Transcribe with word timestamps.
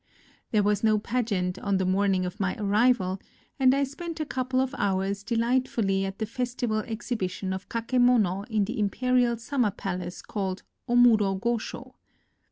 There 0.49 0.63
was 0.63 0.83
no 0.83 0.97
pageant 0.97 1.59
on 1.59 1.77
the 1.77 1.85
morning 1.85 2.25
of 2.25 2.39
my 2.39 2.55
arrival, 2.57 3.19
and 3.59 3.71
I 3.75 3.83
spent 3.83 4.19
a 4.19 4.25
couple 4.25 4.59
of 4.59 4.73
hours 4.79 5.21
delightfully 5.21 6.05
at 6.05 6.17
the 6.17 6.25
festival 6.25 6.79
exhibition 6.79 7.53
of 7.53 7.69
kake 7.69 7.93
mono 8.01 8.41
in 8.49 8.65
the 8.65 8.79
imperial 8.79 9.37
summer 9.37 9.69
palace 9.69 10.23
called 10.23 10.63
Omuro 10.89 11.39
Gosho. 11.39 11.93